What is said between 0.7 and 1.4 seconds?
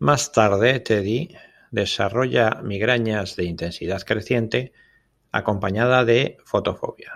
Teddy